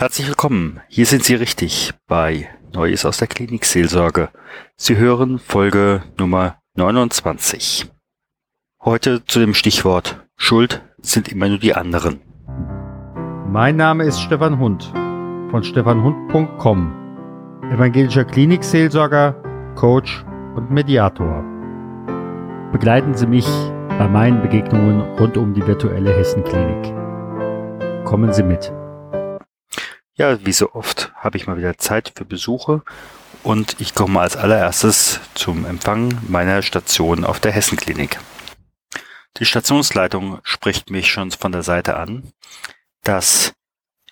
Herzlich 0.00 0.28
willkommen. 0.28 0.78
Hier 0.86 1.06
sind 1.06 1.24
Sie 1.24 1.34
richtig 1.34 1.92
bei 2.06 2.48
Neues 2.72 3.04
aus 3.04 3.16
der 3.16 3.26
Klinik 3.26 3.64
Seelsorge. 3.64 4.28
Sie 4.76 4.96
hören 4.96 5.40
Folge 5.40 6.04
Nummer 6.16 6.58
29. 6.76 7.90
Heute 8.84 9.24
zu 9.24 9.40
dem 9.40 9.54
Stichwort 9.54 10.24
Schuld 10.36 10.82
sind 11.02 11.32
immer 11.32 11.48
nur 11.48 11.58
die 11.58 11.74
anderen. 11.74 12.20
Mein 13.48 13.74
Name 13.74 14.04
ist 14.04 14.20
Stefan 14.20 14.60
Hund 14.60 14.84
von 15.50 15.64
stefanhund.com, 15.64 16.94
evangelischer 17.72 18.24
Klinikseelsorger, 18.24 19.34
Coach 19.74 20.24
und 20.54 20.70
Mediator. 20.70 21.42
Begleiten 22.70 23.14
Sie 23.14 23.26
mich 23.26 23.48
bei 23.98 24.06
meinen 24.06 24.42
Begegnungen 24.42 25.00
rund 25.18 25.36
um 25.36 25.54
die 25.54 25.66
virtuelle 25.66 26.16
Hessenklinik. 26.16 26.94
Kommen 28.04 28.32
Sie 28.32 28.44
mit. 28.44 28.72
Ja, 30.18 30.44
wie 30.44 30.52
so 30.52 30.72
oft 30.74 31.12
habe 31.14 31.36
ich 31.36 31.46
mal 31.46 31.58
wieder 31.58 31.78
Zeit 31.78 32.12
für 32.16 32.24
Besuche 32.24 32.82
und 33.44 33.80
ich 33.80 33.94
komme 33.94 34.18
als 34.18 34.36
allererstes 34.36 35.20
zum 35.34 35.64
Empfang 35.64 36.18
meiner 36.26 36.62
Station 36.62 37.24
auf 37.24 37.38
der 37.38 37.52
Hessenklinik. 37.52 38.18
Die 39.36 39.44
Stationsleitung 39.44 40.40
spricht 40.42 40.90
mich 40.90 41.08
schon 41.08 41.30
von 41.30 41.52
der 41.52 41.62
Seite 41.62 41.96
an, 41.96 42.32
dass 43.04 43.54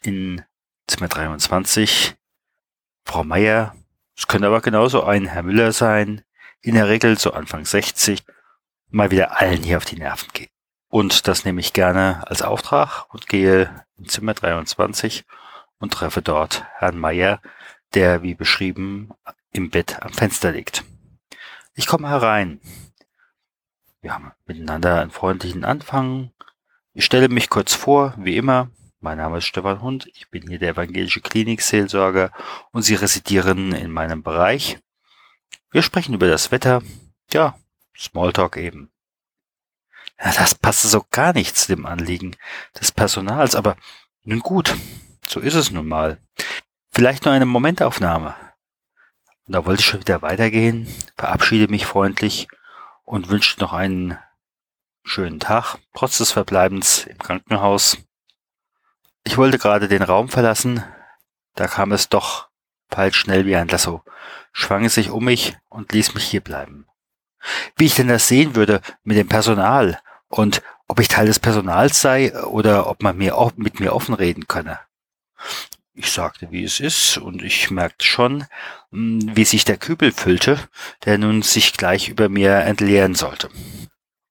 in 0.00 0.44
Zimmer 0.86 1.08
23 1.08 2.14
Frau 3.04 3.24
Meier, 3.24 3.74
es 4.16 4.28
könnte 4.28 4.46
aber 4.46 4.60
genauso 4.60 5.02
ein 5.02 5.26
Herr 5.26 5.42
Müller 5.42 5.72
sein, 5.72 6.22
in 6.60 6.76
der 6.76 6.88
Regel 6.88 7.18
so 7.18 7.32
Anfang 7.32 7.64
60, 7.64 8.22
mal 8.90 9.10
wieder 9.10 9.40
allen 9.40 9.64
hier 9.64 9.78
auf 9.78 9.84
die 9.84 9.98
Nerven 9.98 10.28
geht. 10.32 10.50
Und 10.88 11.26
das 11.26 11.44
nehme 11.44 11.58
ich 11.58 11.72
gerne 11.72 12.22
als 12.28 12.42
Auftrag 12.42 13.12
und 13.12 13.26
gehe 13.26 13.84
in 13.98 14.08
Zimmer 14.08 14.34
23 14.34 15.24
und 15.78 15.92
treffe 15.92 16.22
dort 16.22 16.64
Herrn 16.76 16.98
Meier, 16.98 17.40
der 17.94 18.22
wie 18.22 18.34
beschrieben 18.34 19.10
im 19.52 19.70
Bett 19.70 20.02
am 20.02 20.12
Fenster 20.12 20.52
liegt. 20.52 20.84
Ich 21.74 21.86
komme 21.86 22.08
herein. 22.08 22.60
Wir 24.00 24.14
haben 24.14 24.32
miteinander 24.46 25.00
einen 25.00 25.10
freundlichen 25.10 25.64
Anfang. 25.64 26.30
Ich 26.92 27.04
stelle 27.04 27.28
mich 27.28 27.50
kurz 27.50 27.74
vor, 27.74 28.14
wie 28.16 28.36
immer. 28.36 28.70
Mein 29.00 29.18
Name 29.18 29.38
ist 29.38 29.46
Stefan 29.46 29.82
Hund. 29.82 30.08
Ich 30.14 30.30
bin 30.30 30.48
hier 30.48 30.58
der 30.58 30.70
evangelische 30.70 31.20
Klinikseelsorger 31.20 32.32
und 32.72 32.82
Sie 32.82 32.94
residieren 32.94 33.72
in 33.72 33.90
meinem 33.90 34.22
Bereich. 34.22 34.78
Wir 35.70 35.82
sprechen 35.82 36.14
über 36.14 36.28
das 36.28 36.50
Wetter. 36.50 36.82
Ja, 37.32 37.58
Smalltalk 37.96 38.56
eben. 38.56 38.90
Ja, 40.18 40.32
das 40.32 40.54
passte 40.54 40.88
so 40.88 41.04
gar 41.10 41.34
nicht 41.34 41.56
zu 41.56 41.74
dem 41.74 41.84
Anliegen 41.84 42.36
des 42.80 42.92
Personals, 42.92 43.54
aber 43.54 43.76
nun 44.24 44.40
gut, 44.40 44.74
so 45.28 45.40
ist 45.40 45.54
es 45.54 45.70
nun 45.70 45.86
mal. 45.86 46.18
Vielleicht 46.92 47.24
nur 47.24 47.34
eine 47.34 47.46
Momentaufnahme. 47.46 48.34
Und 49.46 49.54
da 49.54 49.64
wollte 49.64 49.80
ich 49.80 49.86
schon 49.86 50.00
wieder 50.00 50.22
weitergehen, 50.22 50.88
verabschiede 51.16 51.68
mich 51.68 51.86
freundlich 51.86 52.48
und 53.04 53.28
wünsche 53.28 53.60
noch 53.60 53.72
einen 53.72 54.18
schönen 55.04 55.38
Tag, 55.38 55.76
trotz 55.94 56.18
des 56.18 56.32
Verbleibens 56.32 57.04
im 57.06 57.18
Krankenhaus. 57.18 57.98
Ich 59.24 59.36
wollte 59.36 59.58
gerade 59.58 59.88
den 59.88 60.02
Raum 60.02 60.28
verlassen, 60.28 60.82
da 61.54 61.66
kam 61.68 61.92
es 61.92 62.08
doch 62.08 62.48
falsch 62.88 63.18
schnell 63.18 63.46
wie 63.46 63.56
ein 63.56 63.68
Lasso, 63.68 64.02
schwang 64.52 64.84
es 64.84 64.94
sich 64.94 65.10
um 65.10 65.24
mich 65.24 65.56
und 65.68 65.92
ließ 65.92 66.14
mich 66.14 66.24
hier 66.24 66.40
bleiben. 66.40 66.86
Wie 67.76 67.86
ich 67.86 67.94
denn 67.94 68.08
das 68.08 68.28
sehen 68.28 68.56
würde 68.56 68.80
mit 69.04 69.16
dem 69.16 69.28
Personal 69.28 70.00
und 70.28 70.62
ob 70.88 71.00
ich 71.00 71.08
Teil 71.08 71.26
des 71.26 71.38
Personals 71.38 72.00
sei 72.00 72.34
oder 72.44 72.88
ob 72.88 73.02
man 73.02 73.16
mir 73.16 73.36
mit 73.56 73.80
mir 73.80 73.94
offen 73.94 74.14
reden 74.14 74.48
könne. 74.48 74.80
Ich 75.94 76.10
sagte, 76.10 76.50
wie 76.50 76.62
es 76.62 76.78
ist, 76.78 77.16
und 77.16 77.42
ich 77.42 77.70
merkte 77.70 78.04
schon, 78.04 78.44
hm, 78.90 79.34
wie 79.34 79.44
sich 79.44 79.64
der 79.64 79.78
Kübel 79.78 80.12
füllte, 80.12 80.58
der 81.04 81.16
nun 81.16 81.42
sich 81.42 81.72
gleich 81.72 82.08
über 82.08 82.28
mir 82.28 82.52
entleeren 82.58 83.14
sollte. 83.14 83.48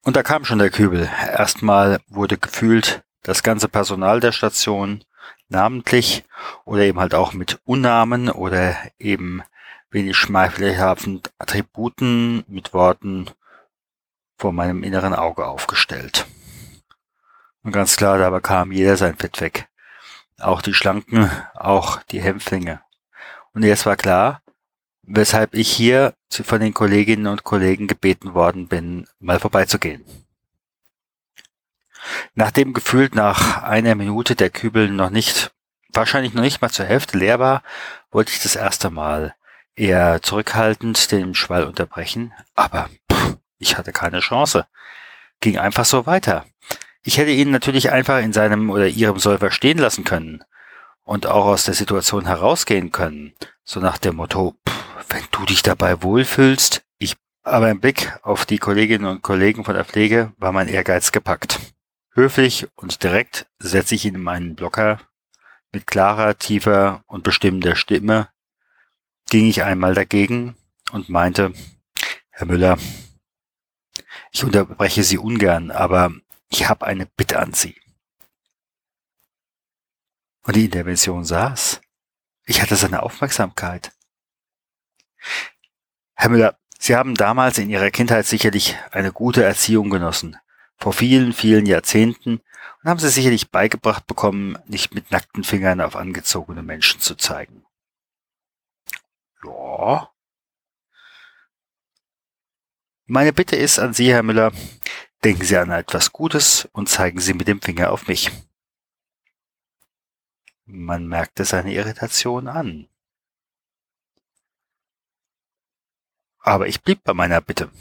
Und 0.03 0.15
da 0.15 0.21
kam 0.21 0.45
schon 0.45 0.59
der 0.59 0.69
Kübel. 0.69 1.09
Erstmal 1.31 1.99
wurde 2.07 2.37
gefühlt 2.37 3.01
das 3.23 3.41
ganze 3.41 3.67
Personal 3.67 4.19
der 4.19 4.31
Station 4.31 5.03
namentlich 5.49 6.23
oder 6.65 6.83
eben 6.83 6.99
halt 6.99 7.15
auch 7.15 7.33
mit 7.33 7.59
Unnamen 7.65 8.29
oder 8.29 8.75
eben 8.99 9.41
wenig 9.89 10.15
schmeichelhaften 10.15 11.23
Attributen 11.39 12.43
mit 12.47 12.73
Worten 12.73 13.31
vor 14.37 14.51
meinem 14.51 14.83
inneren 14.83 15.15
Auge 15.15 15.47
aufgestellt. 15.47 16.27
Und 17.63 17.71
ganz 17.71 17.95
klar, 17.95 18.19
da 18.19 18.29
bekam 18.29 18.71
jeder 18.71 18.97
sein 18.97 19.15
Fett 19.15 19.41
weg 19.41 19.67
auch 20.39 20.61
die 20.61 20.73
Schlanken, 20.73 21.29
auch 21.53 22.01
die 22.03 22.21
Hämpflinge. 22.21 22.81
Und 23.53 23.63
jetzt 23.63 23.85
war 23.85 23.95
klar, 23.95 24.41
weshalb 25.03 25.53
ich 25.53 25.71
hier 25.71 26.13
von 26.29 26.59
den 26.59 26.73
Kolleginnen 26.73 27.27
und 27.27 27.43
Kollegen 27.43 27.87
gebeten 27.87 28.33
worden 28.33 28.67
bin, 28.67 29.07
mal 29.19 29.39
vorbeizugehen. 29.39 30.03
Nachdem 32.33 32.73
gefühlt 32.73 33.15
nach 33.15 33.63
einer 33.63 33.95
Minute 33.95 34.35
der 34.35 34.49
Kübel 34.49 34.89
noch 34.89 35.09
nicht, 35.09 35.51
wahrscheinlich 35.93 36.33
noch 36.33 36.43
nicht 36.43 36.61
mal 36.61 36.69
zur 36.69 36.85
Hälfte 36.85 37.17
leer 37.17 37.39
war, 37.39 37.63
wollte 38.11 38.31
ich 38.31 38.43
das 38.43 38.55
erste 38.55 38.89
Mal 38.89 39.35
eher 39.75 40.21
zurückhaltend 40.21 41.11
den 41.11 41.35
Schwall 41.35 41.63
unterbrechen, 41.63 42.33
aber 42.53 42.89
pff, 43.11 43.37
ich 43.57 43.77
hatte 43.77 43.91
keine 43.91 44.19
Chance. 44.19 44.67
Ging 45.39 45.57
einfach 45.57 45.85
so 45.85 46.05
weiter. 46.05 46.45
Ich 47.07 47.19
hätte 47.19 47.29
ihn 47.29 47.51
natürlich 47.51 47.91
einfach 47.91 48.19
in 48.19 48.33
seinem 48.33 48.71
oder 48.71 48.87
ihrem 48.87 49.19
Solver 49.19 49.51
stehen 49.51 49.77
lassen 49.77 50.03
können 50.05 50.43
und 51.03 51.27
auch 51.27 51.45
aus 51.45 51.63
der 51.63 51.75
Situation 51.75 52.25
herausgehen 52.25 52.91
können. 52.91 53.33
So 53.63 53.79
nach 53.79 53.99
dem 53.99 54.15
Motto, 54.15 54.55
pff, 54.67 55.05
wenn 55.09 55.23
du 55.29 55.45
dich 55.45 55.61
dabei 55.61 56.01
wohlfühlst, 56.01 56.83
ich. 56.97 57.15
Aber 57.43 57.69
im 57.69 57.79
Blick 57.79 58.11
auf 58.23 58.47
die 58.47 58.57
Kolleginnen 58.57 59.05
und 59.05 59.21
Kollegen 59.21 59.63
von 59.63 59.75
der 59.75 59.85
Pflege 59.85 60.33
war 60.37 60.51
mein 60.51 60.67
Ehrgeiz 60.67 61.11
gepackt. 61.11 61.59
Höflich 62.15 62.67
und 62.75 63.03
direkt 63.03 63.45
setze 63.59 63.93
ich 63.93 64.05
ihn 64.05 64.15
in 64.15 64.23
meinen 64.23 64.55
Blocker. 64.55 64.99
Mit 65.71 65.85
klarer, 65.85 66.39
tiefer 66.39 67.03
und 67.05 67.23
bestimmender 67.23 67.75
Stimme 67.75 68.29
ging 69.29 69.47
ich 69.47 69.61
einmal 69.61 69.93
dagegen 69.93 70.55
und 70.91 71.09
meinte, 71.09 71.53
Herr 72.31 72.47
Müller, 72.47 72.79
ich 74.31 74.43
unterbreche 74.43 75.03
Sie 75.03 75.19
ungern, 75.19 75.69
aber 75.69 76.11
ich 76.55 76.69
habe 76.69 76.85
eine 76.85 77.05
Bitte 77.05 77.39
an 77.39 77.51
Sie. 77.51 77.75
Und 80.43 80.55
die 80.55 80.65
Intervention 80.65 81.25
saß. 81.25 81.81
Ich 82.45 82.61
hatte 82.61 82.77
seine 82.77 83.03
Aufmerksamkeit. 83.03 83.91
Herr 86.13 86.29
Müller, 86.29 86.57
Sie 86.79 86.95
haben 86.95 87.15
damals 87.15 87.57
in 87.57 87.69
Ihrer 87.69 87.91
Kindheit 87.91 88.25
sicherlich 88.25 88.77
eine 88.91 89.11
gute 89.11 89.43
Erziehung 89.43 89.89
genossen. 89.89 90.37
Vor 90.77 90.93
vielen, 90.93 91.33
vielen 91.33 91.65
Jahrzehnten 91.65 92.37
und 92.37 92.89
haben 92.89 92.99
Sie 92.99 93.09
sicherlich 93.09 93.51
beigebracht 93.51 94.07
bekommen, 94.07 94.57
nicht 94.65 94.93
mit 94.93 95.11
nackten 95.11 95.43
Fingern 95.43 95.81
auf 95.81 95.97
angezogene 95.97 96.63
Menschen 96.63 97.01
zu 97.01 97.15
zeigen. 97.15 97.65
Ja. 99.43 100.09
Meine 103.07 103.33
Bitte 103.33 103.57
ist 103.57 103.77
an 103.77 103.93
Sie, 103.93 104.13
Herr 104.13 104.23
Müller, 104.23 104.53
Denken 105.25 105.43
Sie 105.43 105.57
an 105.57 105.71
etwas 105.71 106.11
Gutes 106.11 106.69
und 106.71 106.87
zeigen 106.87 107.19
Sie 107.19 107.33
mit 107.33 107.47
dem 107.47 107.59
Finger 107.59 107.89
auf 107.89 108.07
mich. 108.07 108.29
Man 110.65 111.07
merkte 111.07 111.45
seine 111.45 111.73
Irritation 111.73 112.47
an. 112.47 112.87
Aber 116.37 116.67
ich 116.67 116.83
blieb 116.83 117.03
bei 117.03 117.15
meiner 117.15 117.41
Bitte. 117.41 117.71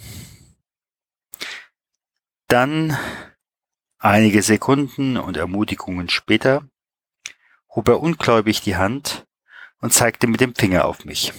Dann, 2.48 2.96
einige 3.98 4.40
Sekunden 4.40 5.18
und 5.18 5.36
Ermutigungen 5.36 6.08
später, 6.08 6.66
hob 7.68 7.88
er 7.88 8.00
ungläubig 8.00 8.62
die 8.62 8.76
Hand 8.76 9.26
und 9.80 9.92
zeigte 9.92 10.28
mit 10.28 10.40
dem 10.40 10.54
Finger 10.54 10.86
auf 10.86 11.04
mich. 11.04 11.34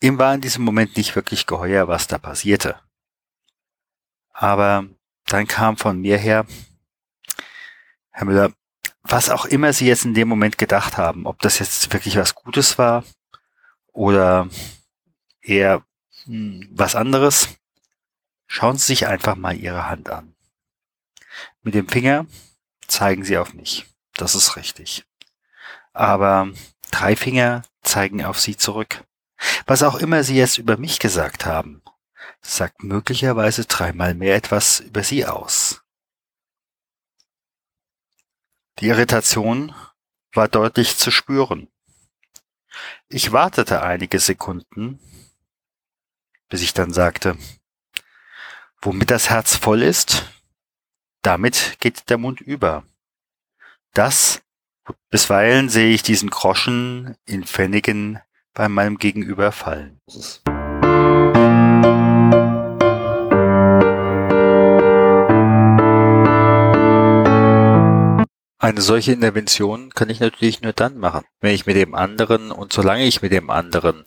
Ihm 0.00 0.18
war 0.18 0.32
in 0.34 0.40
diesem 0.40 0.62
Moment 0.62 0.96
nicht 0.96 1.16
wirklich 1.16 1.46
geheuer, 1.46 1.88
was 1.88 2.06
da 2.06 2.18
passierte. 2.18 2.80
Aber 4.40 4.86
dann 5.26 5.48
kam 5.48 5.76
von 5.76 6.00
mir 6.00 6.16
her, 6.16 6.46
Herr 8.10 8.24
Müller, 8.24 8.52
was 9.02 9.30
auch 9.30 9.46
immer 9.46 9.72
Sie 9.72 9.88
jetzt 9.88 10.04
in 10.04 10.14
dem 10.14 10.28
Moment 10.28 10.58
gedacht 10.58 10.96
haben, 10.96 11.26
ob 11.26 11.40
das 11.40 11.58
jetzt 11.58 11.92
wirklich 11.92 12.16
was 12.16 12.36
Gutes 12.36 12.78
war 12.78 13.02
oder 13.92 14.48
eher 15.40 15.82
hm, 16.22 16.68
was 16.70 16.94
anderes, 16.94 17.48
schauen 18.46 18.78
Sie 18.78 18.86
sich 18.86 19.08
einfach 19.08 19.34
mal 19.34 19.56
Ihre 19.56 19.88
Hand 19.88 20.08
an. 20.08 20.36
Mit 21.62 21.74
dem 21.74 21.88
Finger 21.88 22.26
zeigen 22.86 23.24
Sie 23.24 23.38
auf 23.38 23.54
mich. 23.54 23.86
Das 24.14 24.36
ist 24.36 24.54
richtig. 24.54 25.04
Aber 25.92 26.48
drei 26.92 27.16
Finger 27.16 27.62
zeigen 27.82 28.24
auf 28.24 28.38
Sie 28.38 28.56
zurück. 28.56 29.02
Was 29.66 29.82
auch 29.82 29.96
immer 29.96 30.22
Sie 30.22 30.36
jetzt 30.36 30.58
über 30.58 30.76
mich 30.76 31.00
gesagt 31.00 31.44
haben, 31.44 31.82
sagt 32.40 32.82
möglicherweise 32.82 33.64
dreimal 33.64 34.14
mehr 34.14 34.36
etwas 34.36 34.80
über 34.80 35.02
sie 35.02 35.26
aus. 35.26 35.82
Die 38.78 38.86
Irritation 38.86 39.74
war 40.32 40.48
deutlich 40.48 40.96
zu 40.96 41.10
spüren. 41.10 41.68
Ich 43.08 43.32
wartete 43.32 43.82
einige 43.82 44.20
Sekunden, 44.20 45.00
bis 46.48 46.62
ich 46.62 46.74
dann 46.74 46.92
sagte, 46.92 47.36
womit 48.80 49.10
das 49.10 49.30
Herz 49.30 49.56
voll 49.56 49.82
ist, 49.82 50.32
damit 51.22 51.78
geht 51.80 52.08
der 52.10 52.18
Mund 52.18 52.40
über. 52.40 52.84
Das, 53.94 54.42
bisweilen 55.10 55.68
sehe 55.68 55.92
ich 55.92 56.02
diesen 56.02 56.30
Groschen 56.30 57.16
in 57.24 57.44
Pfennigen 57.44 58.20
bei 58.54 58.68
meinem 58.68 58.98
Gegenüber 58.98 59.52
fallen. 59.52 60.00
Eine 68.60 68.80
solche 68.80 69.12
Intervention 69.12 69.90
kann 69.90 70.10
ich 70.10 70.18
natürlich 70.18 70.62
nur 70.62 70.72
dann 70.72 70.98
machen, 70.98 71.24
wenn 71.40 71.54
ich 71.54 71.66
mit 71.66 71.76
dem 71.76 71.94
anderen 71.94 72.50
und 72.50 72.72
solange 72.72 73.04
ich 73.04 73.22
mit 73.22 73.30
dem 73.30 73.50
anderen 73.50 74.04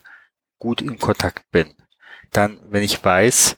gut 0.58 0.82
in 0.82 0.98
Kontakt 0.98 1.50
bin. 1.50 1.74
Dann, 2.32 2.60
wenn 2.68 2.82
ich 2.82 3.02
weiß, 3.02 3.56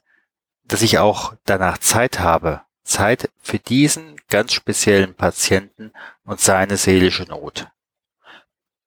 dass 0.65 0.83
ich 0.83 0.99
auch 0.99 1.35
danach 1.45 1.79
Zeit 1.79 2.21
habe, 2.21 2.63
Zeit 2.85 3.31
für 3.41 3.59
diesen 3.59 4.17
ganz 4.29 4.53
speziellen 4.53 5.15
Patienten 5.15 5.93
und 6.25 6.41
seine 6.41 6.77
seelische 6.77 7.25
Not. 7.25 7.67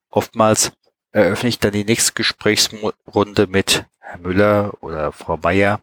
Oftmals 0.10 0.72
eröffne 1.12 1.50
ich 1.50 1.60
dann 1.60 1.74
die 1.74 1.84
nächste 1.86 2.14
Gesprächsrunde 2.14 3.48
mit 3.48 3.86
Herr 4.00 4.20
Müller 4.20 4.82
oder 4.82 5.12
Frau 5.12 5.36
Meier. 5.38 5.82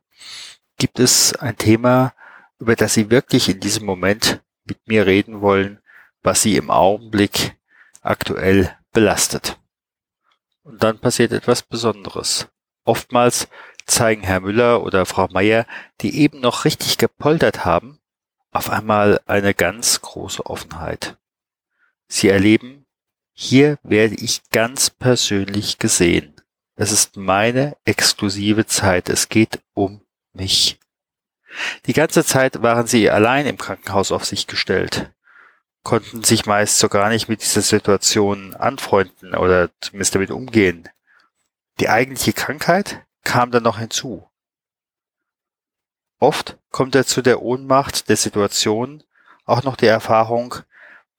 Gibt 0.79 1.01
es 1.01 1.35
ein 1.35 1.59
Thema, 1.59 2.15
über 2.59 2.77
das 2.77 2.95
Sie 2.95 3.11
wirklich 3.11 3.51
in 3.51 3.61
diesem 3.61 3.85
Moment 3.85 4.43
mit 4.65 4.89
mir 4.89 5.07
reden 5.07 5.43
wollen, 5.43 5.81
was 6.25 6.43
Sie 6.43 6.57
im 6.57 6.71
Augenblick 6.71 7.57
aktuell 8.03 8.77
belastet? 8.93 9.59
Und 10.63 10.83
dann 10.83 10.99
passiert 10.99 11.33
etwas 11.33 11.63
Besonderes. 11.63 12.49
Oftmals 12.85 13.49
zeigen 13.87 14.23
Herr 14.23 14.41
Müller 14.41 14.83
oder 14.83 15.07
Frau 15.07 15.29
Meier, 15.29 15.67
die 16.01 16.19
eben 16.19 16.41
noch 16.41 16.65
richtig 16.65 16.99
gepoltert 16.99 17.65
haben, 17.65 18.01
auf 18.51 18.71
einmal 18.71 19.21
eine 19.27 19.53
ganz 19.53 20.01
große 20.01 20.47
Offenheit. 20.47 21.19
Sie 22.09 22.29
erleben, 22.29 22.87
hier 23.35 23.79
werde 23.83 24.15
ich 24.15 24.49
ganz 24.51 24.91
persönlich 24.91 25.79
gesehen. 25.79 26.35
Es 26.77 26.93
ist 26.93 27.17
meine 27.17 27.77
exklusive 27.85 28.67
Zeit. 28.67 29.09
Es 29.09 29.29
geht 29.29 29.61
um 29.75 30.01
mich. 30.33 30.79
Die 31.87 31.93
ganze 31.93 32.25
Zeit 32.25 32.63
waren 32.63 32.87
sie 32.87 33.11
allein 33.11 33.47
im 33.47 33.59
Krankenhaus 33.59 34.13
auf 34.13 34.25
sich 34.25 34.47
gestellt, 34.47 35.13
konnten 35.85 36.25
sich 36.25 36.47
meist 36.47 36.79
so 36.79 36.89
gar 36.89 37.11
nicht 37.11 37.29
mit 37.29 37.43
dieser 37.43 37.63
Situation 37.63 38.55
anfreunden 38.57 39.35
oder 39.35 39.71
zumindest 39.81 40.15
damit 40.15 40.31
umgehen. 40.31 40.89
Die 41.79 41.89
eigentliche 41.89 42.33
Krankheit 42.33 43.05
kam 43.23 43.51
dann 43.51 43.63
noch 43.63 43.79
hinzu. 43.79 44.29
Oft 46.19 46.59
kommt 46.71 46.95
er 46.95 47.07
zu 47.07 47.23
der 47.23 47.43
Ohnmacht 47.43 48.09
der 48.09 48.17
Situation 48.17 49.05
auch 49.45 49.63
noch 49.63 49.77
die 49.77 49.87
Erfahrung, 49.87 50.57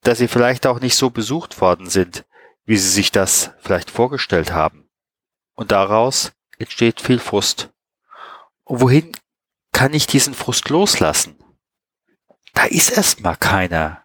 dass 0.01 0.17
sie 0.17 0.27
vielleicht 0.27 0.65
auch 0.65 0.79
nicht 0.79 0.95
so 0.95 1.11
besucht 1.11 1.61
worden 1.61 1.89
sind, 1.89 2.25
wie 2.65 2.77
sie 2.77 2.89
sich 2.89 3.11
das 3.11 3.51
vielleicht 3.59 3.91
vorgestellt 3.91 4.51
haben. 4.51 4.89
Und 5.53 5.71
daraus 5.71 6.31
entsteht 6.57 7.01
viel 7.01 7.19
Frust. 7.19 7.69
Und 8.63 8.81
wohin 8.81 9.11
kann 9.71 9.93
ich 9.93 10.07
diesen 10.07 10.33
Frust 10.33 10.69
loslassen? 10.69 11.37
Da 12.53 12.63
ist 12.65 12.89
erstmal 12.89 13.35
keiner. 13.35 14.04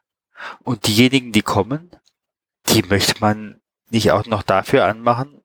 Und 0.62 0.86
diejenigen, 0.86 1.32
die 1.32 1.42
kommen, 1.42 1.90
die 2.68 2.82
möchte 2.82 3.20
man 3.20 3.60
nicht 3.90 4.12
auch 4.12 4.26
noch 4.26 4.42
dafür 4.42 4.84
anmachen? 4.84 5.42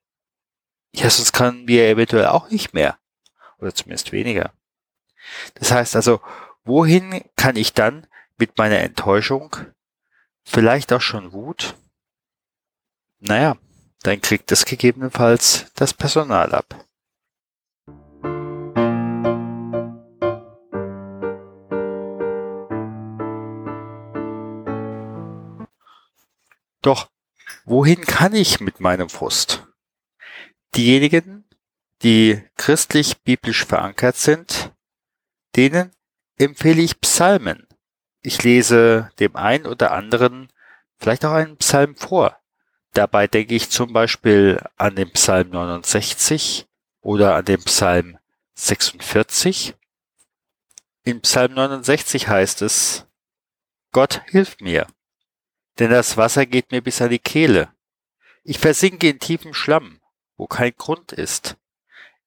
Ja, 0.93 1.09
sonst 1.09 1.33
kann 1.33 1.67
wir 1.67 1.87
eventuell 1.87 2.27
auch 2.27 2.49
nicht 2.49 2.73
mehr. 2.73 2.97
Oder 3.59 3.73
zumindest 3.73 4.11
weniger. 4.11 4.53
Das 5.55 5.71
heißt 5.71 5.95
also, 5.95 6.21
wohin 6.63 7.23
kann 7.35 7.55
ich 7.55 7.73
dann 7.73 8.07
mit 8.37 8.57
meiner 8.57 8.79
Enttäuschung, 8.79 9.55
vielleicht 10.43 10.93
auch 10.93 11.01
schon 11.01 11.33
Wut? 11.33 11.75
Naja, 13.19 13.57
dann 14.03 14.21
kriegt 14.21 14.51
es 14.51 14.65
gegebenenfalls 14.65 15.71
das 15.75 15.93
Personal 15.93 16.53
ab. 16.53 16.84
Doch 26.85 27.09
wohin 27.63 28.01
kann 28.01 28.35
ich 28.35 28.59
mit 28.59 28.79
meinem 28.79 29.09
Frust? 29.09 29.65
Diejenigen, 30.75 31.49
die 32.03 32.43
christlich-biblisch 32.57 33.65
verankert 33.65 34.17
sind, 34.17 34.71
denen 35.55 35.91
empfehle 36.37 36.83
ich 36.83 37.01
Psalmen. 37.01 37.67
Ich 38.21 38.43
lese 38.43 39.09
dem 39.17 39.35
einen 39.35 39.65
oder 39.65 39.93
anderen 39.93 40.49
vielleicht 40.99 41.25
auch 41.25 41.31
einen 41.31 41.57
Psalm 41.57 41.95
vor. 41.95 42.39
Dabei 42.93 43.25
denke 43.25 43.55
ich 43.55 43.71
zum 43.71 43.91
Beispiel 43.91 44.61
an 44.75 44.95
den 44.95 45.11
Psalm 45.11 45.49
69 45.49 46.67
oder 47.01 47.33
an 47.33 47.45
den 47.45 47.63
Psalm 47.63 48.19
46. 48.53 49.73
In 51.03 51.21
Psalm 51.21 51.55
69 51.55 52.27
heißt 52.27 52.61
es, 52.61 53.07
Gott 53.91 54.21
hilft 54.27 54.61
mir, 54.61 54.85
denn 55.79 55.91
das 55.91 56.17
Wasser 56.17 56.45
geht 56.45 56.71
mir 56.71 56.81
bis 56.81 57.01
an 57.01 57.09
die 57.09 57.19
Kehle. 57.19 57.73
Ich 58.43 58.59
versinke 58.59 59.09
in 59.09 59.19
tiefem 59.19 59.53
Schlamm, 59.53 59.99
wo 60.37 60.47
kein 60.47 60.73
Grund 60.75 61.11
ist. 61.11 61.57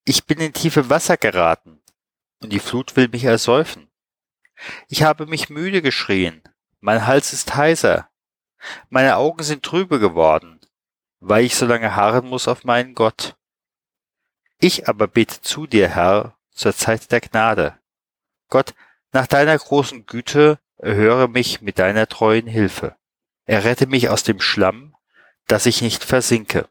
Ich 0.04 0.24
bin 0.24 0.38
in 0.40 0.52
tiefe 0.52 0.90
Wasser 0.90 1.16
geraten, 1.16 1.80
und 2.40 2.52
die 2.52 2.60
Flut 2.60 2.96
will 2.96 3.08
mich 3.08 3.24
ersäufen. 3.24 3.90
Ich 4.88 5.02
habe 5.02 5.26
mich 5.26 5.50
müde 5.50 5.82
geschrien, 5.82 6.42
mein 6.80 7.06
Hals 7.06 7.32
ist 7.32 7.54
heiser, 7.54 8.08
meine 8.88 9.16
Augen 9.16 9.42
sind 9.42 9.64
trübe 9.64 10.00
geworden, 10.00 10.60
weil 11.20 11.44
ich 11.44 11.54
so 11.54 11.66
lange 11.66 11.94
harren 11.94 12.26
muss 12.26 12.48
auf 12.48 12.64
meinen 12.64 12.94
Gott. 12.94 13.36
Ich 14.60 14.88
aber 14.88 15.06
bete 15.06 15.40
zu 15.40 15.66
dir, 15.66 15.88
Herr, 15.88 16.36
zur 16.50 16.74
Zeit 16.74 17.12
der 17.12 17.20
Gnade. 17.20 17.78
Gott, 18.48 18.74
nach 19.12 19.26
deiner 19.26 19.56
großen 19.56 20.06
Güte 20.06 20.58
erhöre 20.76 21.28
mich 21.28 21.60
mit 21.60 21.78
deiner 21.78 22.08
treuen 22.08 22.46
Hilfe. 22.46 22.97
Errette 23.48 23.86
mich 23.86 24.10
aus 24.10 24.24
dem 24.24 24.42
Schlamm, 24.42 24.94
dass 25.46 25.64
ich 25.64 25.80
nicht 25.80 26.04
versinke. 26.04 26.68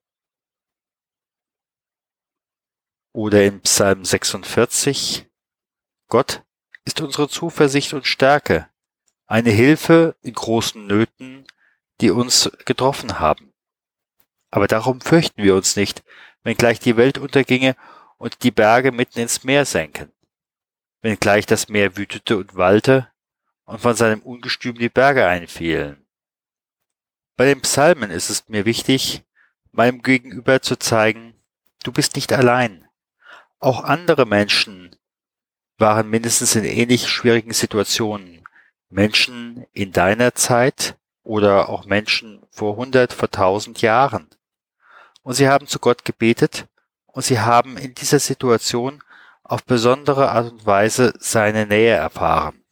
Oder 3.13 3.43
in 3.45 3.61
Psalm 3.61 4.05
46, 4.05 5.25
Gott 6.07 6.43
ist 6.85 7.01
unsere 7.01 7.29
Zuversicht 7.29 7.95
und 7.95 8.05
Stärke, 8.05 8.69
eine 9.25 9.49
Hilfe 9.49 10.15
in 10.21 10.33
großen 10.33 10.85
Nöten, 10.85 11.47
die 11.99 12.11
uns 12.11 12.51
getroffen 12.65 13.19
haben. 13.19 13.55
Aber 14.51 14.67
darum 14.67 15.01
fürchten 15.01 15.41
wir 15.41 15.55
uns 15.55 15.77
nicht, 15.77 16.03
wenn 16.43 16.57
gleich 16.57 16.79
die 16.79 16.95
Welt 16.95 17.17
unterginge 17.17 17.75
und 18.19 18.43
die 18.43 18.51
Berge 18.51 18.91
mitten 18.91 19.17
ins 19.17 19.43
Meer 19.43 19.65
senken. 19.65 20.13
Wenn 21.01 21.19
gleich 21.19 21.47
das 21.47 21.69
Meer 21.69 21.97
wütete 21.97 22.37
und 22.37 22.53
wallte 22.53 23.11
und 23.65 23.81
von 23.81 23.95
seinem 23.95 24.21
Ungestüm 24.21 24.75
die 24.75 24.89
Berge 24.89 25.25
einfielen. 25.25 26.06
Bei 27.37 27.45
den 27.45 27.61
Psalmen 27.61 28.09
ist 28.09 28.31
es 28.31 28.49
mir 28.49 28.65
wichtig, 28.65 29.23
meinem 29.71 30.01
Gegenüber 30.01 30.63
zu 30.63 30.75
zeigen, 30.75 31.35
du 31.83 31.91
bist 31.91 32.15
nicht 32.15 32.33
allein. 32.33 32.87
Auch 33.59 33.83
andere 33.83 34.25
Menschen 34.25 34.95
waren 35.77 36.09
mindestens 36.09 36.55
in 36.55 36.65
ähnlich 36.65 37.07
schwierigen 37.07 37.53
Situationen 37.53 38.43
Menschen 38.89 39.67
in 39.71 39.91
deiner 39.91 40.33
Zeit 40.33 40.97
oder 41.21 41.69
auch 41.69 41.85
Menschen 41.85 42.41
vor 42.49 42.75
hundert, 42.75 43.13
vor 43.13 43.29
tausend 43.29 43.83
Jahren. 43.83 44.29
Und 45.21 45.35
sie 45.35 45.47
haben 45.47 45.67
zu 45.67 45.77
Gott 45.77 46.05
gebetet 46.05 46.67
und 47.05 47.23
sie 47.23 47.39
haben 47.39 47.77
in 47.77 47.93
dieser 47.93 48.19
Situation 48.19 49.03
auf 49.43 49.63
besondere 49.63 50.31
Art 50.31 50.51
und 50.51 50.65
Weise 50.65 51.13
seine 51.19 51.67
Nähe 51.67 51.93
erfahren. 51.93 52.63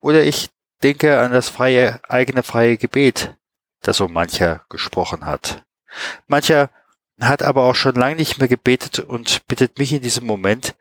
Oder 0.00 0.24
ich 0.24 0.48
denke 0.82 1.18
an 1.18 1.32
das 1.32 1.48
freie, 1.48 2.00
eigene 2.08 2.42
freie 2.42 2.76
Gebet, 2.76 3.36
das 3.82 3.98
so 3.98 4.08
mancher 4.08 4.64
gesprochen 4.68 5.24
hat. 5.24 5.64
Mancher 6.26 6.70
hat 7.20 7.42
aber 7.42 7.64
auch 7.64 7.74
schon 7.74 7.94
lange 7.94 8.16
nicht 8.16 8.38
mehr 8.38 8.48
gebetet 8.48 8.98
und 9.00 9.46
bittet 9.46 9.78
mich 9.78 9.92
in 9.92 10.02
diesem 10.02 10.26
Moment, 10.26 10.74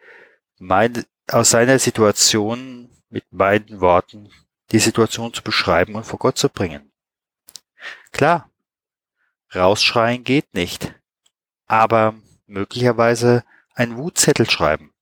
mein, 0.58 1.06
aus 1.28 1.50
seiner 1.50 1.80
Situation 1.80 2.90
mit 3.10 3.26
meinen 3.32 3.82
Worten 3.82 4.30
die 4.72 4.80
Situation 4.80 5.34
zu 5.34 5.42
beschreiben 5.42 5.96
und 5.96 6.06
vor 6.06 6.20
Gott 6.20 6.38
zu 6.38 6.50
bringen. 6.50 6.92
Klar, 8.12 8.50
rausschreien 9.54 10.24
geht 10.24 10.54
nicht, 10.54 10.94
aber 11.66 12.16
möglicherweise 12.46 13.44
einen 13.74 13.98
Wutzettel 13.98 14.50
schreiben. 14.50 14.94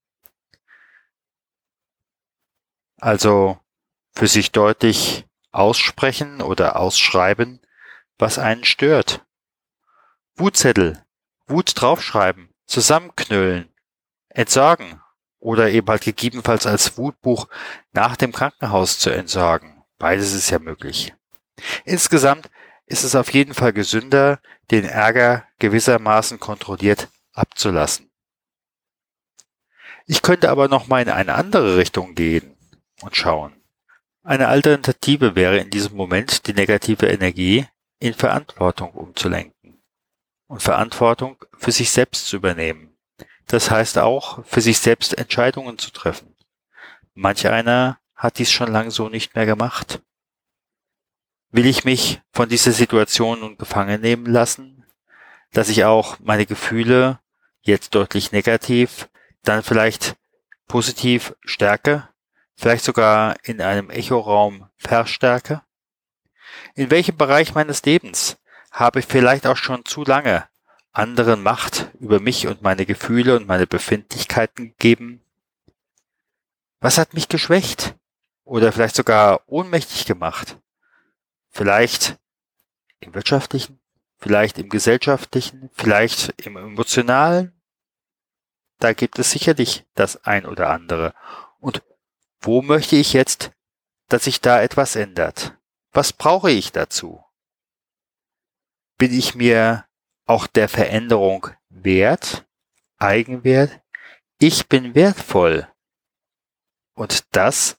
Also 3.00 3.60
für 4.18 4.28
sich 4.28 4.52
deutlich 4.52 5.28
aussprechen 5.52 6.42
oder 6.42 6.78
ausschreiben, 6.78 7.62
was 8.18 8.40
einen 8.40 8.64
stört. 8.64 9.24
Wutzettel, 10.36 11.06
Wut 11.46 11.80
draufschreiben, 11.80 12.50
zusammenknüllen, 12.66 13.70
entsorgen 14.30 15.02
oder 15.38 15.70
eben 15.70 15.88
halt 15.88 16.02
gegebenenfalls 16.02 16.66
als 16.66 16.98
Wutbuch 16.98 17.48
nach 17.92 18.16
dem 18.16 18.32
Krankenhaus 18.32 18.98
zu 18.98 19.12
entsorgen. 19.12 19.84
Beides 20.00 20.34
ist 20.34 20.50
ja 20.50 20.58
möglich. 20.58 21.14
Insgesamt 21.86 22.50
ist 22.88 23.04
es 23.04 23.16
auf 23.16 23.32
jeden 23.32 23.54
Fall 23.54 23.72
gesünder, 23.72 24.40
den 24.72 24.86
Ärger 24.86 25.46
gewissermaßen 25.60 26.40
kontrolliert 26.40 27.10
abzulassen. 27.34 28.10
Ich 30.08 30.24
könnte 30.24 30.50
aber 30.50 30.70
noch 30.70 30.88
mal 30.88 31.04
in 31.04 31.10
eine 31.10 31.36
andere 31.36 31.78
Richtung 31.78 32.16
gehen 32.16 32.58
und 33.02 33.16
schauen. 33.16 33.57
Eine 34.28 34.50
Alternative 34.50 35.36
wäre 35.38 35.58
in 35.58 35.70
diesem 35.70 35.96
Moment 35.96 36.48
die 36.48 36.54
negative 36.54 37.06
Energie 37.08 37.66
in 37.98 38.14
Verantwortung 38.14 38.92
umzulenken 38.92 39.82
und 40.48 40.62
Verantwortung 40.62 41.38
für 41.58 41.72
sich 41.72 41.92
selbst 41.92 42.28
zu 42.28 42.36
übernehmen. 42.36 42.98
Das 43.46 43.72
heißt 43.72 43.98
auch, 43.98 44.44
für 44.46 44.60
sich 44.60 44.80
selbst 44.80 45.18
Entscheidungen 45.18 45.78
zu 45.78 45.92
treffen. 45.92 46.36
Manch 47.14 47.48
einer 47.48 48.02
hat 48.16 48.38
dies 48.38 48.52
schon 48.52 48.70
lange 48.70 48.92
so 48.92 49.08
nicht 49.08 49.34
mehr 49.34 49.46
gemacht. 49.46 50.02
Will 51.52 51.66
ich 51.66 51.86
mich 51.86 52.20
von 52.34 52.50
dieser 52.50 52.74
Situation 52.74 53.40
nun 53.40 53.58
gefangen 53.58 54.02
nehmen 54.02 54.26
lassen, 54.26 54.84
dass 55.54 55.70
ich 55.70 55.86
auch 55.86 56.20
meine 56.20 56.46
Gefühle 56.46 57.22
jetzt 57.62 57.96
deutlich 57.96 58.34
negativ, 58.34 59.08
dann 59.44 59.64
vielleicht 59.64 60.18
positiv 60.68 61.34
stärke, 61.46 62.10
vielleicht 62.58 62.84
sogar 62.84 63.36
in 63.44 63.62
einem 63.62 63.90
Echoraum 63.90 64.70
verstärke? 64.76 65.62
In 66.76 66.92
welchem 66.92 67.16
Bereich 67.16 67.54
meines 67.54 67.84
Lebens 67.84 68.38
habe 68.72 69.00
ich 69.00 69.06
vielleicht 69.06 69.48
auch 69.48 69.58
schon 69.58 69.86
zu 69.86 70.04
lange 70.04 70.48
anderen 70.92 71.44
Macht 71.44 71.92
über 72.00 72.20
mich 72.20 72.48
und 72.48 72.64
meine 72.64 72.86
Gefühle 72.86 73.36
und 73.36 73.48
meine 73.48 73.68
Befindlichkeiten 73.68 74.70
gegeben? 74.70 75.22
Was 76.80 76.98
hat 76.98 77.14
mich 77.14 77.30
geschwächt 77.30 77.96
oder 78.44 78.72
vielleicht 78.72 78.96
sogar 78.96 79.42
ohnmächtig 79.48 80.06
gemacht? 80.06 80.58
Vielleicht 81.50 82.18
im 83.00 83.14
wirtschaftlichen, 83.14 83.80
vielleicht 84.18 84.58
im 84.58 84.70
gesellschaftlichen, 84.70 85.70
vielleicht 85.74 86.34
im 86.46 86.58
emotionalen? 86.58 87.54
Da 88.80 88.94
gibt 88.94 89.18
es 89.18 89.32
sicherlich 89.32 89.86
das 89.96 90.24
ein 90.24 90.46
oder 90.46 90.70
andere. 90.70 91.14
Und 91.60 91.82
wo 92.42 92.62
möchte 92.62 92.96
ich 92.96 93.14
jetzt, 93.14 93.52
dass 94.08 94.26
sich 94.26 94.42
da 94.42 94.62
etwas 94.62 94.96
ändert? 94.96 95.58
Was 95.92 96.14
brauche 96.14 96.52
ich 96.52 96.72
dazu? 96.72 97.24
Bin 98.98 99.14
ich 99.14 99.36
mir 99.36 99.86
auch 100.26 100.48
der 100.48 100.70
Veränderung 100.70 101.50
wert, 101.70 102.46
Eigenwert. 103.00 103.80
Ich 104.40 104.68
bin 104.68 104.96
wertvoll. 104.96 105.68
Und 106.96 107.36
das 107.36 107.78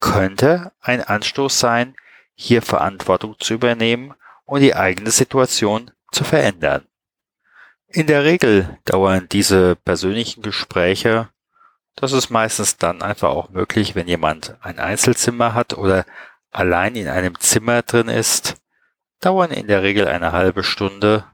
könnte 0.00 0.72
ein 0.80 1.02
Anstoß 1.02 1.58
sein, 1.58 1.96
hier 2.34 2.62
Verantwortung 2.62 3.36
zu 3.38 3.54
übernehmen 3.54 4.14
und 4.44 4.60
die 4.60 4.74
eigene 4.74 5.10
Situation 5.10 5.92
zu 6.12 6.24
verändern. 6.24 6.86
In 7.88 8.06
der 8.06 8.24
Regel 8.24 8.78
dauern 8.84 9.28
diese 9.30 9.76
persönlichen 9.76 10.42
Gespräche, 10.42 11.30
das 11.96 12.12
ist 12.12 12.30
meistens 12.30 12.76
dann 12.76 13.02
einfach 13.02 13.30
auch 13.30 13.48
möglich, 13.48 13.94
wenn 13.94 14.06
jemand 14.06 14.56
ein 14.60 14.78
Einzelzimmer 14.78 15.54
hat 15.54 15.74
oder 15.74 16.04
allein 16.50 16.94
in 16.94 17.08
einem 17.08 17.40
Zimmer 17.40 17.82
drin 17.82 18.08
ist, 18.08 18.56
dauern 19.20 19.50
in 19.50 19.66
der 19.66 19.82
Regel 19.82 20.06
eine 20.06 20.32
halbe 20.32 20.62
Stunde 20.62 21.24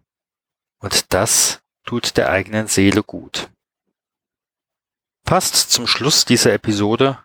und 0.79 1.13
das 1.13 1.63
tut 1.85 2.17
der 2.17 2.31
eigenen 2.31 2.69
Seele 2.69 3.03
gut. 3.03 3.51
Fast 5.25 5.71
zum 5.71 5.87
Schluss 5.87 6.25
dieser 6.25 6.53
Episode 6.53 7.19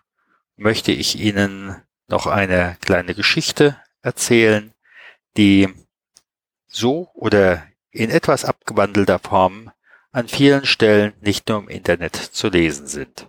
möchte 0.56 0.92
ich 0.92 1.18
Ihnen 1.18 1.82
noch 2.08 2.26
eine 2.26 2.76
kleine 2.80 3.14
Geschichte 3.14 3.80
erzählen, 4.02 4.72
die 5.36 5.72
so 6.66 7.10
oder 7.14 7.66
in 7.90 8.10
etwas 8.10 8.44
abgewandelter 8.44 9.18
Form 9.18 9.70
an 10.18 10.26
vielen 10.26 10.66
Stellen 10.66 11.14
nicht 11.20 11.48
nur 11.48 11.60
im 11.60 11.68
Internet 11.68 12.16
zu 12.16 12.48
lesen 12.48 12.88
sind. 12.88 13.28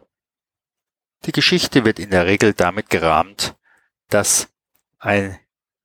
Die 1.26 1.32
Geschichte 1.32 1.86
wird 1.86 2.00
in 2.00 2.10
der 2.10 2.26
Regel 2.26 2.56
damit 2.56 2.90
gerahmt, 2.90 3.56
dass 4.08 4.48
ein 4.98 5.40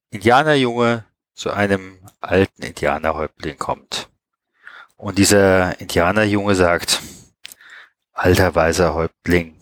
Indianerjunge 0.09 1.05
zu 1.35 1.51
einem 1.51 1.99
alten 2.23 2.63
Indianerhäuptling 2.63 3.59
kommt. 3.59 4.09
Und 4.97 5.19
dieser 5.19 5.79
Indianerjunge 5.79 6.55
sagt, 6.55 7.03
alter 8.13 8.55
weiser 8.55 8.95
Häuptling, 8.95 9.61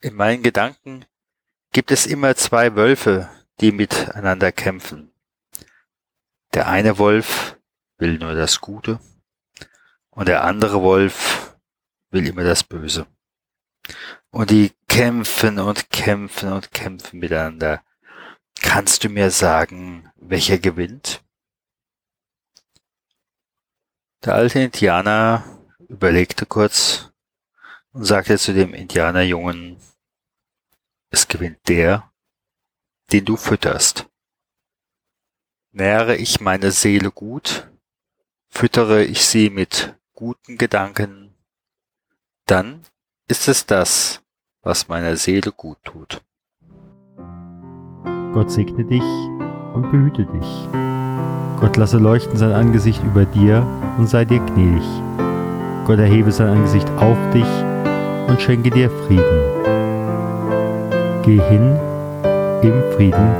in 0.00 0.14
meinen 0.14 0.42
Gedanken 0.42 1.04
gibt 1.70 1.92
es 1.92 2.06
immer 2.06 2.34
zwei 2.34 2.74
Wölfe, 2.74 3.30
die 3.60 3.70
miteinander 3.70 4.50
kämpfen. 4.50 5.12
Der 6.54 6.66
eine 6.66 6.98
Wolf 6.98 7.56
will 8.00 8.18
nur 8.18 8.34
das 8.34 8.60
Gute 8.60 8.98
und 10.10 10.28
der 10.28 10.44
andere 10.44 10.82
Wolf 10.82 11.56
will 12.10 12.26
immer 12.26 12.44
das 12.44 12.64
Böse. 12.64 13.06
Und 14.30 14.50
die 14.50 14.72
kämpfen 14.88 15.58
und 15.58 15.90
kämpfen 15.90 16.52
und 16.52 16.72
kämpfen 16.72 17.20
miteinander. 17.20 17.82
Kannst 18.60 19.04
du 19.04 19.08
mir 19.08 19.30
sagen, 19.30 20.10
welcher 20.16 20.58
gewinnt? 20.58 21.24
Der 24.24 24.34
alte 24.34 24.60
Indianer 24.60 25.44
überlegte 25.88 26.46
kurz 26.46 27.10
und 27.92 28.04
sagte 28.04 28.38
zu 28.38 28.52
dem 28.52 28.74
Indianerjungen, 28.74 29.78
es 31.10 31.26
gewinnt 31.26 31.66
der, 31.68 32.12
den 33.12 33.24
du 33.24 33.36
fütterst. 33.36 34.06
Nähere 35.72 36.16
ich 36.16 36.40
meine 36.40 36.70
Seele 36.70 37.10
gut, 37.10 37.70
füttere 38.50 39.04
ich 39.04 39.24
sie 39.24 39.50
mit 39.50 39.94
guten 40.14 40.58
Gedanken, 40.58 41.34
dann 42.46 42.82
ist 43.28 43.48
es 43.48 43.64
das, 43.64 44.22
was 44.62 44.88
meiner 44.88 45.16
Seele 45.16 45.52
gut 45.52 45.78
tut. 45.84 46.22
Gott 48.32 48.50
segne 48.50 48.84
dich 48.84 49.02
und 49.74 49.90
behüte 49.90 50.26
dich. 50.26 50.68
Gott 51.60 51.76
lasse 51.76 51.98
leuchten 51.98 52.36
sein 52.36 52.52
Angesicht 52.52 53.02
über 53.02 53.24
dir 53.24 53.66
und 53.98 54.08
sei 54.08 54.24
dir 54.24 54.40
gnädig. 54.40 54.84
Gott 55.86 55.98
erhebe 55.98 56.32
sein 56.32 56.48
Angesicht 56.48 56.88
auf 56.96 57.18
dich 57.32 57.46
und 58.28 58.40
schenke 58.40 58.70
dir 58.70 58.90
Frieden. 58.90 59.60
Geh 61.22 61.40
hin 61.48 61.78
im 62.62 62.92
Frieden 62.92 63.34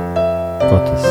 Gottes. 0.69 1.10